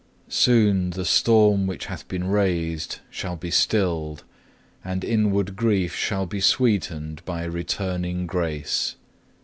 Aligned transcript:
Soon 0.29 0.89
the 0.89 1.05
storm 1.05 1.67
which 1.67 1.85
hath 1.85 2.07
been 2.07 2.23
raised 2.27 3.01
shall 3.11 3.35
be 3.35 3.51
stilled, 3.51 4.23
and 4.83 5.03
inward 5.03 5.55
grief 5.55 5.95
shall 5.95 6.25
be 6.25 6.41
sweetened 6.41 7.23
by 7.23 7.43
returning 7.43 8.25
grace. 8.25 8.95